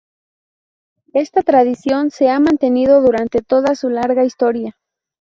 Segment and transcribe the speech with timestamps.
[1.13, 4.75] Esta tradición se ha mantenido durante toda su larga historia.